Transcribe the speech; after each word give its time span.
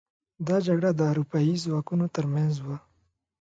دا 0.47 0.57
جګړه 0.67 0.91
د 0.95 1.01
اروپايي 1.11 1.55
ځواکونو 1.65 2.05
تر 2.15 2.25
منځ 2.33 2.53
وه. 2.65 2.77